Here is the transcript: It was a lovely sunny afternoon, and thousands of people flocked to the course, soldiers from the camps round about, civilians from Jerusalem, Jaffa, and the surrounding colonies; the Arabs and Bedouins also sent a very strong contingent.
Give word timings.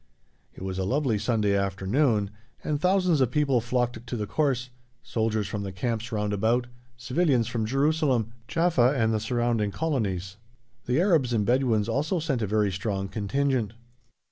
It 0.55 0.63
was 0.63 0.79
a 0.79 0.83
lovely 0.83 1.19
sunny 1.19 1.53
afternoon, 1.53 2.31
and 2.63 2.81
thousands 2.81 3.21
of 3.21 3.29
people 3.29 3.61
flocked 3.61 4.07
to 4.07 4.17
the 4.17 4.25
course, 4.25 4.71
soldiers 5.03 5.47
from 5.47 5.61
the 5.61 5.71
camps 5.71 6.11
round 6.11 6.33
about, 6.33 6.65
civilians 6.97 7.45
from 7.45 7.67
Jerusalem, 7.67 8.31
Jaffa, 8.47 8.95
and 8.97 9.13
the 9.13 9.19
surrounding 9.19 9.69
colonies; 9.69 10.37
the 10.87 10.99
Arabs 10.99 11.33
and 11.33 11.45
Bedouins 11.45 11.87
also 11.87 12.17
sent 12.19 12.41
a 12.41 12.47
very 12.47 12.71
strong 12.71 13.09
contingent. 13.09 13.73